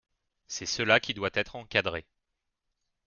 C’est 0.47 0.65
cela 0.65 0.99
qui 0.99 1.13
doit 1.13 1.29
être 1.35 1.55
encadré. 1.55 2.07